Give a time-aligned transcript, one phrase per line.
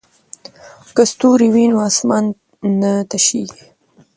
[0.95, 2.25] که ستوري وي نو اسمان
[2.81, 3.63] نه تشیږي.